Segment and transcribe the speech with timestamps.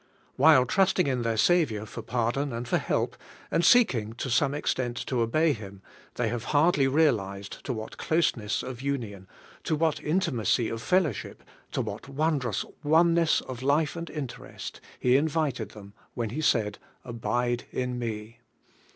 [0.35, 3.15] While trusting in their Saviour for pardon and for help,
[3.51, 5.83] and seeking to some extent to obey Him,
[6.15, 9.27] they have hardly realized to what closeness of union,
[9.63, 11.43] to what intimacy of fellowship,
[11.73, 14.81] to what won drous oneness of life and interest.
[14.99, 18.39] He invited them when He said, 'Abide in me.'